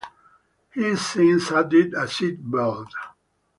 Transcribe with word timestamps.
He's 0.73 0.99
since 1.05 1.51
added 1.51 1.93
a 1.93 2.07
seat 2.07 2.39
belt. 2.49 2.91